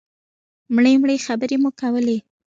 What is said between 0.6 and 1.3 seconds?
مړې مړې